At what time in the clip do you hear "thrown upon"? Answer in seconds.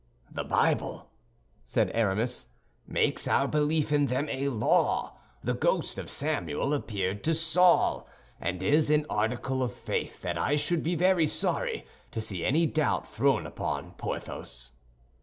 13.07-13.91